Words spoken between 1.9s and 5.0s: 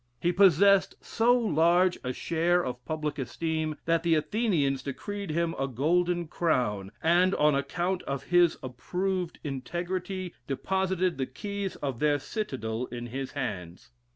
a share of public esteem that the Athenians